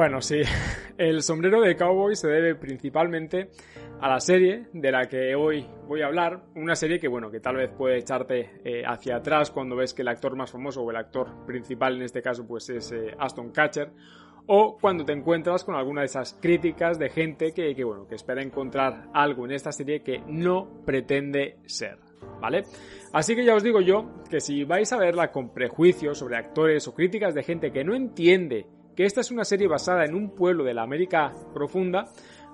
[0.00, 0.40] Bueno, sí,
[0.96, 3.50] el sombrero de cowboy se debe principalmente
[4.00, 7.38] a la serie de la que hoy voy a hablar, una serie que bueno, que
[7.38, 10.90] tal vez puede echarte eh, hacia atrás cuando ves que el actor más famoso o
[10.90, 13.92] el actor principal en este caso pues es eh, Aston Catcher
[14.46, 18.14] o cuando te encuentras con alguna de esas críticas de gente que, que bueno, que
[18.14, 21.98] espera encontrar algo en esta serie que no pretende ser.
[22.40, 22.62] ¿Vale?
[23.12, 26.88] Así que ya os digo yo que si vais a verla con prejuicios sobre actores
[26.88, 30.34] o críticas de gente que no entiende que esta es una serie basada en un
[30.34, 32.06] pueblo de la América profunda,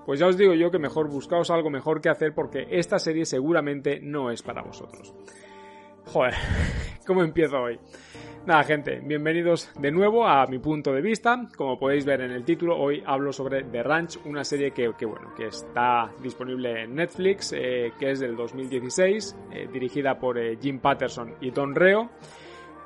[0.04, 3.24] pues ya os digo yo que mejor buscaos algo mejor que hacer porque esta serie
[3.24, 5.14] seguramente no es para vosotros.
[6.06, 6.34] Joder,
[7.06, 7.78] ¿cómo empiezo hoy?
[8.46, 11.48] Nada, gente, bienvenidos de nuevo a mi punto de vista.
[11.56, 15.34] Como podéis ver en el título, hoy hablo sobre The Ranch, una serie que, bueno,
[15.36, 20.78] que está disponible en Netflix, eh, que es del 2016, eh, dirigida por eh, Jim
[20.78, 22.08] Patterson y Don Reo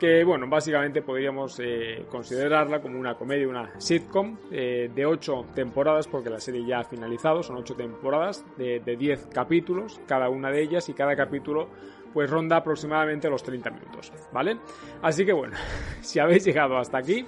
[0.00, 6.08] que bueno, básicamente podríamos eh, considerarla como una comedia, una sitcom eh, de 8 temporadas,
[6.08, 10.62] porque la serie ya ha finalizado, son 8 temporadas de, 10 capítulos, cada una de
[10.62, 11.68] ellas, y cada capítulo
[12.14, 14.56] pues ronda aproximadamente los 30 minutos, ¿vale?
[15.02, 15.56] Así que bueno,
[16.00, 17.26] si habéis llegado hasta aquí,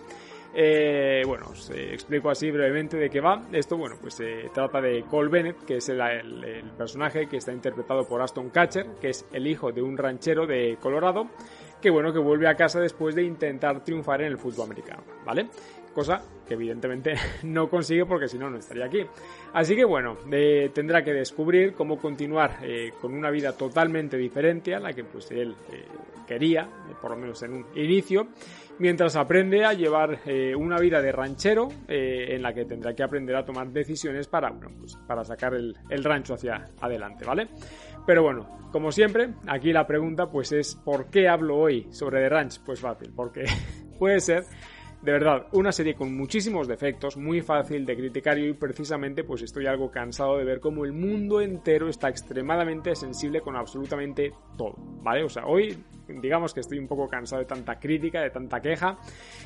[0.55, 3.47] eh, bueno, os explico así brevemente de qué va.
[3.53, 7.53] Esto, bueno, pues se trata de Cole Bennett, que es el, el, personaje que está
[7.53, 11.29] interpretado por Aston Catcher, que es el hijo de un ranchero de Colorado,
[11.83, 15.49] que bueno, que vuelve a casa después de intentar triunfar en el fútbol americano, ¿vale?
[15.93, 19.05] Cosa que evidentemente no consigue porque si no, no estaría aquí.
[19.53, 20.17] Así que bueno,
[20.73, 25.31] tendrá que descubrir cómo continuar eh, con una vida totalmente diferente a la que pues
[25.33, 25.85] él eh,
[26.27, 26.69] quería,
[27.01, 28.29] por lo menos en un inicio,
[28.79, 33.37] mientras aprende a llevar eh, una vida de ranchero en la que tendrá que aprender
[33.37, 37.49] a tomar decisiones para, bueno, pues, para sacar el rancho hacia adelante, ¿vale?
[38.07, 42.29] Pero bueno, como siempre, aquí la pregunta pues es ¿por qué hablo hoy sobre The
[42.29, 42.61] Ranch?
[42.65, 43.45] Pues fácil, porque
[43.99, 44.45] puede ser
[45.03, 49.43] de verdad, una serie con muchísimos defectos, muy fácil de criticar y hoy precisamente pues
[49.43, 54.75] estoy algo cansado de ver cómo el mundo entero está extremadamente sensible con absolutamente todo,
[55.03, 55.25] ¿vale?
[55.25, 55.77] O sea, hoy
[56.07, 58.97] digamos que estoy un poco cansado de tanta crítica, de tanta queja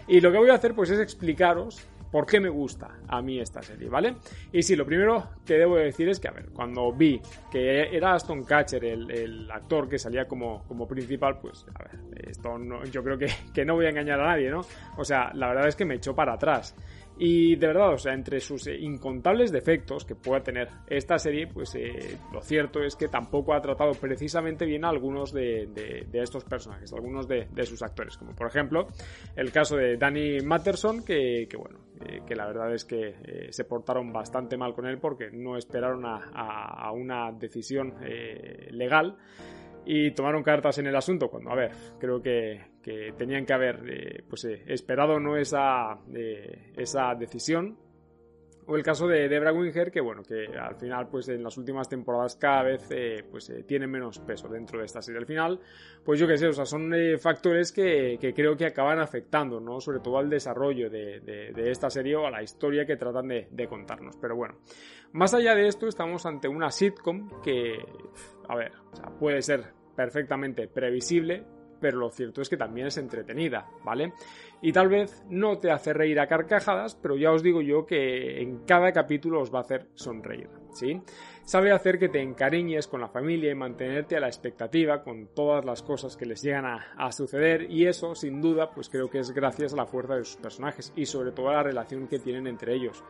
[0.06, 3.38] y lo que voy a hacer pues es explicaros por qué me gusta a mí
[3.38, 4.16] esta serie, ¿vale?
[4.50, 8.14] Y sí, lo primero que debo decir es que, a ver, cuando vi que era
[8.14, 13.04] Aston Catcher el, actor que salía como, como principal, pues, a ver, esto no, yo
[13.04, 14.62] creo que, que no voy a engañar a nadie, ¿no?
[14.96, 16.74] O sea, la verdad es que me echó para atrás.
[17.18, 21.46] Y de verdad, o sea, entre sus eh, incontables defectos que pueda tener esta serie,
[21.46, 26.44] pues eh, lo cierto es que tampoco ha tratado precisamente bien a algunos de, estos
[26.44, 28.88] personajes, algunos de, sus actores, como por ejemplo
[29.34, 34.12] el caso de Danny Matterson, que, bueno, eh, que la verdad es que se portaron
[34.12, 37.94] bastante mal con él porque no esperaron a una decisión
[38.70, 39.16] legal
[39.86, 42.76] y tomaron cartas en el asunto cuando, a ver, creo que,
[43.16, 47.76] tenían que haber eh, pues, eh, esperado no esa, eh, esa decisión.
[48.68, 51.88] O el caso de Debra Winger, que bueno, que al final, pues en las últimas
[51.88, 52.88] temporadas cada vez
[53.30, 55.20] pues tiene menos peso dentro de esta serie.
[55.20, 55.60] Al final,
[56.04, 59.80] pues yo qué sé, o sea, son factores que, creo que acaban afectando, ¿no?
[59.80, 63.68] Sobre todo al desarrollo de, esta serie o a la historia que tratan de, de
[63.68, 64.16] contarnos.
[64.16, 64.56] Pero bueno,
[65.12, 67.78] más allá de esto, estamos ante una sitcom que,
[68.48, 71.46] a ver, o sea, puede ser perfectamente previsible,
[71.80, 74.12] pero lo cierto es que también es entretenida, ¿vale?
[74.62, 78.40] Y tal vez no te hace reír a carcajadas, pero ya os digo yo que
[78.40, 81.00] en cada capítulo os va a hacer sonreír, ¿sí?
[81.46, 85.64] Sabe hacer que te encariñes con la familia y mantenerte a la expectativa con todas
[85.64, 89.30] las cosas que les llegan a, suceder y eso, sin duda, pues creo que es
[89.30, 92.48] gracias a la fuerza de sus personajes y sobre todo a la relación que tienen
[92.48, 93.04] entre ellos.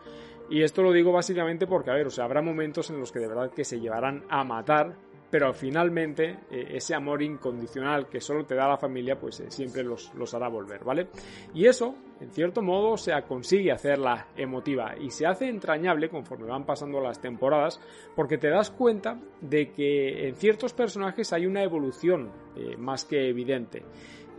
[0.50, 3.20] Y esto lo digo básicamente porque, a ver, o sea, habrá momentos en los que
[3.20, 4.96] de verdad que se llevarán a matar
[5.31, 9.82] pero finalmente eh, ese amor incondicional que solo te da la familia, pues eh, siempre
[9.82, 11.08] los, hará volver, ¿vale?
[11.55, 16.64] Y eso, en cierto modo, se consigue hacerla emotiva y se hace entrañable conforme van
[16.64, 17.81] pasando las temporadas,
[18.14, 23.29] porque te das cuenta de que en ciertos personajes hay una evolución eh, más que
[23.29, 23.82] evidente.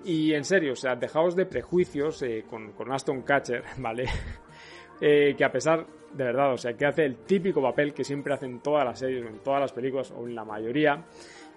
[0.06, 4.06] Y en serio, o sea, dejaos de prejuicios con, con Aston Catcher, ¿vale?
[5.02, 8.34] Eh, que a pesar de verdad, o sea, que hace el típico papel que siempre
[8.34, 11.06] hacen todas las series, en todas las películas, o en la mayoría,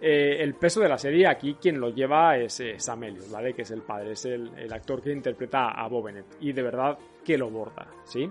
[0.00, 3.52] eh, el peso de la serie aquí quien lo lleva es eh, Sam ¿vale?
[3.52, 6.26] Que es el padre, es el, actor que interpreta a Bobenet.
[6.40, 8.30] Y de verdad que lo borda, ¿sí?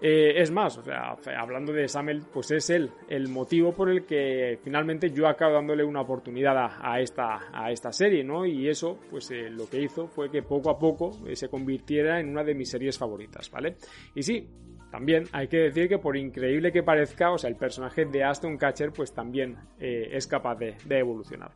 [0.00, 3.90] Eh, es más, o sea, hablando de Sam Elliott, pues es él el motivo por
[3.90, 8.46] el que finalmente yo acabo dándole una oportunidad a, esta, a esta serie, ¿no?
[8.46, 12.44] Y eso, pues lo que hizo fue que poco a poco se convirtiera en una
[12.44, 13.74] de mis series favoritas, ¿vale?
[14.14, 14.48] Y sí,
[14.90, 18.56] también hay que decir que por increíble que parezca, o sea, el personaje de Aston
[18.56, 21.52] Catcher pues también eh, es capaz de, evolucionar.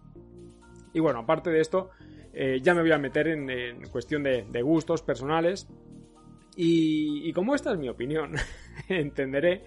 [0.92, 1.90] Y bueno, aparte de esto,
[2.34, 5.66] eh, ya me voy a meter en, cuestión de, gustos personales.
[6.56, 8.34] Y, como esta es mi opinión,
[8.88, 9.64] entenderé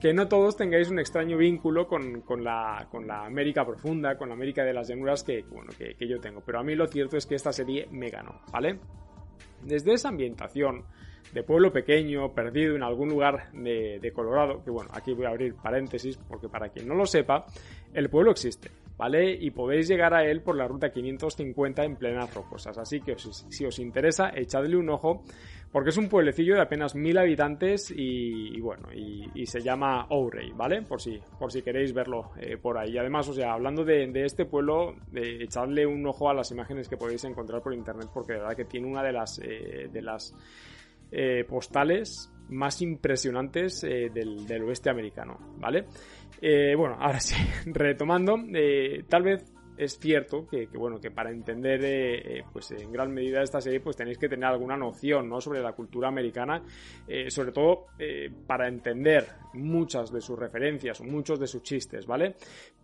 [0.00, 2.86] que no todos tengáis un extraño vínculo con, la,
[3.24, 6.40] América profunda, con la América de las llanuras que, bueno, que yo tengo.
[6.40, 8.78] Pero a mí lo cierto es que esta serie me ganó, ¿vale?
[9.64, 10.84] Desde esa ambientación,
[11.32, 15.54] de pueblo pequeño, perdido en algún lugar de, Colorado, que bueno, aquí voy a abrir
[15.54, 17.46] paréntesis porque para quien no lo sepa,
[17.92, 19.32] el pueblo existe, ¿vale?
[19.32, 23.64] Y podéis llegar a él por la ruta 550 en plenas rocosas, así que si
[23.64, 25.22] os interesa, echadle un ojo
[25.70, 30.82] porque es un pueblecillo de apenas mil habitantes y, bueno, y, se llama Ourey, ¿vale?
[30.82, 32.92] Por si, por si queréis verlo eh, por ahí.
[32.92, 36.96] Y además, o sea, hablando de, este pueblo, echadle un ojo a las imágenes que
[36.96, 40.34] podéis encontrar por internet porque de verdad que tiene una de las, eh, de las
[41.10, 45.86] eh, postales más impresionantes eh, del, oeste americano, ¿vale?
[46.40, 48.36] Eh, bueno, ahora sí, retomando,
[49.08, 49.44] tal vez
[49.78, 53.80] es cierto que, bueno, que para entender eh, eh, pues en gran medida esta serie
[53.80, 55.40] pues tenéis que tener alguna noción ¿no?
[55.40, 56.62] sobre la cultura americana,
[57.06, 57.86] eh, sobre todo
[58.46, 62.36] para entender muchas de sus referencias muchos de sus chistes, ¿vale?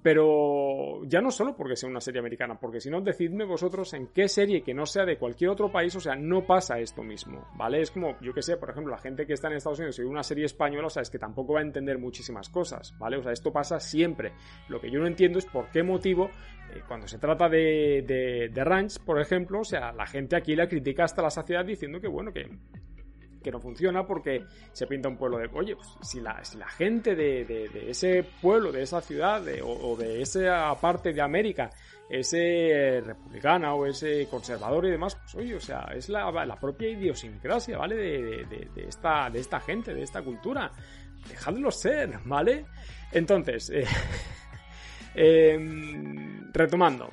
[0.03, 4.09] Pero ya no solo porque sea una serie americana, porque si no, decidme vosotros en
[4.09, 7.49] qué serie que no sea de cualquier otro país, o sea, no pasa esto mismo,
[7.57, 7.81] ¿vale?
[7.81, 10.03] Es como, yo que sé, por ejemplo, la gente que está en Estados Unidos y
[10.03, 13.17] ve una serie española, o sea, es que tampoco va a entender muchísimas cosas, ¿vale?
[13.17, 14.33] O sea, esto pasa siempre.
[14.69, 16.31] Lo que yo no entiendo es por qué motivo
[16.87, 21.05] cuando se trata de, de, Ranch, por ejemplo, o sea, la gente aquí la critica
[21.05, 22.49] hasta la saciedad diciendo que, bueno, que,
[23.43, 26.69] que no funciona porque se pinta un pueblo de, oye, pues, si, la, si la
[26.69, 31.71] gente de, ese pueblo, de esa ciudad o, de esa parte de América
[32.09, 36.89] es republicana o ese conservador y demás, pues oye, o sea, es la, la propia
[36.89, 37.97] idiosincrasia, ¿vale?
[37.97, 40.71] De, esta, de esta gente, de esta cultura.
[41.29, 42.67] Dejadlo ser, ¿vale?
[43.13, 43.87] Entonces, eh,
[45.15, 47.11] Em, retomando.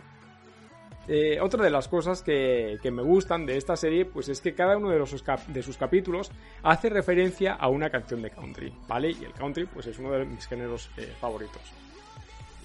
[1.08, 4.78] Eh, otra de las cosas que, me gustan de esta serie, pues es que cada
[4.78, 6.32] uno de, los, de sus capítulos
[6.64, 9.12] hace referencia a una canción de country, ¿vale?
[9.12, 11.62] Y el country, pues es uno de mis géneros eh, favoritos.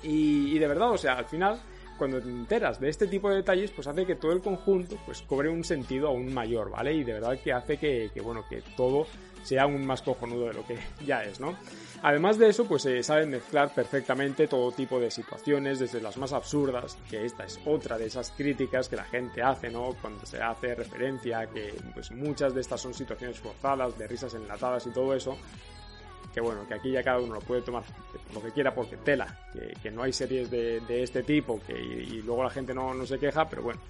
[0.02, 1.58] Y, de verdad, o sea, al final,
[1.98, 5.22] cuando te enteras de este tipo de detalles, pues hace que todo el conjunto, pues
[5.22, 6.94] cobre un sentido aún mayor, ¿vale?
[6.94, 9.06] Y de verdad que hace que, que bueno, que todo
[9.46, 11.56] sea aún más cojonudo de lo que ya es, ¿no?
[12.02, 16.32] Además de eso, pues se sabe mezclar perfectamente todo tipo de situaciones, desde las más
[16.32, 19.94] absurdas, que esta es otra de esas críticas que la gente hace, ¿no?
[20.00, 24.34] Cuando se hace referencia a que pues muchas de estas son situaciones forzadas, de risas
[24.34, 25.36] enlatadas y todo eso,
[26.34, 27.84] que bueno, que aquí ya cada uno lo puede tomar
[28.34, 29.38] lo que quiera porque tela,
[29.80, 33.18] que, no hay series de, este tipo, que y, luego la gente no, no se
[33.18, 33.80] queja, pero bueno.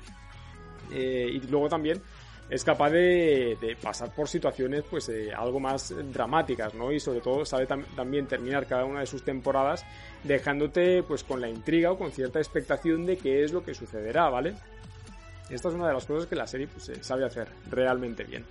[0.93, 2.01] Eh, y luego también
[2.49, 6.93] es capaz de, pasar por situaciones pues eh, algo más dramáticas, ¿no?
[6.93, 9.85] Y sobre todo sabe también terminar cada una de sus temporadas
[10.23, 14.29] dejándote pues con la intriga o con cierta expectación de qué es lo que sucederá,
[14.29, 14.55] ¿vale?
[15.51, 18.45] Esta es una de las cosas que la serie pues, sabe hacer realmente bien.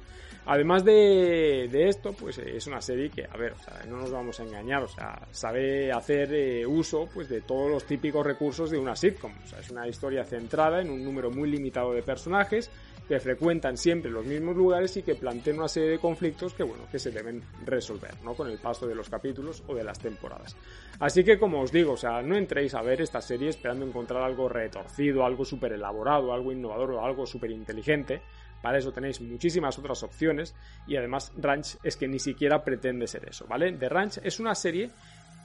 [0.48, 4.12] Además de, esto, pues eh, es una serie que, a ver, o sea, no nos
[4.12, 8.70] vamos a engañar, o sea, sabe hacer eh, uso pues de todos los típicos recursos
[8.70, 9.34] de una sitcom.
[9.44, 12.70] O sea, es una historia centrada en un número muy limitado de personajes
[13.08, 16.84] que frecuentan siempre los mismos lugares y que plantean una serie de conflictos que, bueno,
[16.92, 18.34] que se deben resolver, ¿no?
[18.34, 20.56] Con el paso de los capítulos o de las temporadas.
[21.00, 24.24] Así que, como os digo, o sea, no entréis a ver esta serie esperando encontrar
[24.24, 28.22] algo retorcido, algo súper elaborado, algo innovador o algo súper inteligente.
[28.62, 30.56] Para eso tenéis muchísimas otras opciones
[30.88, 33.72] y además Ranch es que ni siquiera pretende ser eso, ¿vale?
[33.74, 34.90] The Ranch es una serie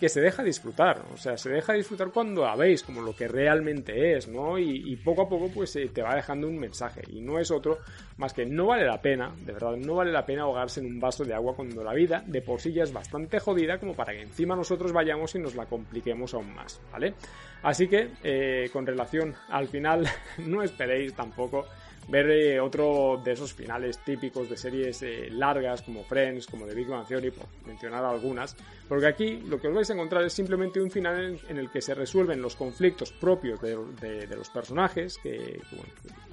[0.00, 3.28] que se deja disfrutar, o sea, se deja disfrutar cuando la veis como lo que
[3.28, 4.58] realmente es, ¿no?
[4.58, 7.78] Y, poco a poco pues eh, te va dejando un mensaje y no es otro
[8.16, 10.98] más que no vale la pena, de verdad, no vale la pena ahogarse en un
[10.98, 14.12] vaso de agua cuando la vida de por sí ya es bastante jodida como para
[14.12, 17.14] que encima nosotros vayamos y nos la compliquemos aún más, ¿vale?
[17.62, 21.66] Así que eh, con relación al final no esperéis tampoco
[22.10, 26.74] ver eh, otro de esos finales típicos de series eh, largas como Friends, como The
[26.74, 28.56] Big Bang Theory, por mencionar algunas,
[28.88, 31.80] porque aquí lo que os vais a encontrar es simplemente un final en, el que
[31.80, 35.60] se resuelven los conflictos propios de, los personajes que,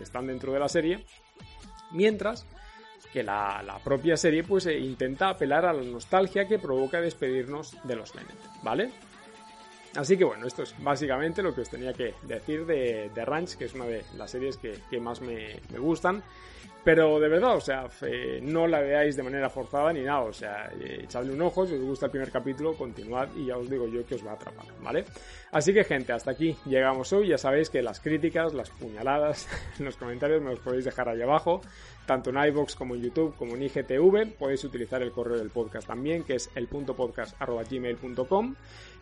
[0.02, 1.06] están dentro de la serie,
[1.92, 2.46] mientras
[3.14, 7.96] que la, propia serie pues eh, intenta apelar a la nostalgia que provoca despedirnos de
[7.96, 8.92] los Bennett, ¿vale?
[9.96, 13.56] Así que bueno, esto es básicamente lo que os tenía que decir de, de Ranch,
[13.56, 16.24] que es una de las series que, más me, gustan.
[16.84, 17.90] Pero de verdad, o sea,
[18.44, 21.74] no la veáis de manera forzada ni nada, o sea, eh, echadle un ojo, si
[21.74, 24.36] os gusta el primer capítulo, continuad y ya os digo yo que os va a
[24.36, 25.04] atrapar, ¿vale?
[25.52, 29.98] Así que gente, hasta aquí llegamos hoy, ya sabéis que las críticas, las puñaladas los
[29.98, 31.60] comentarios me los podéis dejar ahí abajo,
[32.06, 35.88] tanto en iVoox como en YouTube como en IGTV, podéis utilizar el correo del podcast
[35.88, 36.70] también, que es el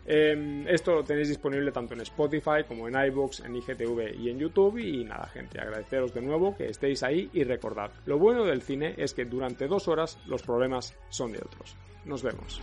[0.06, 4.38] Em, esto lo tenéis disponible tanto en Spotify como en iBooks, en IGTV y en
[4.38, 4.78] YouTube.
[4.78, 8.94] Y nada, gente, agradeceros de nuevo que estéis ahí y recordad, lo bueno del cine
[8.96, 11.76] es que durante dos horas los problemas son de otros.
[12.04, 12.62] Nos vemos.